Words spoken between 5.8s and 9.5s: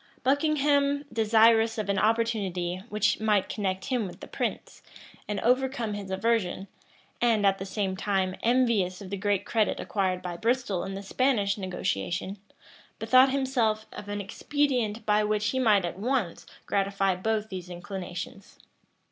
his aversion, and, at the same time envious of the great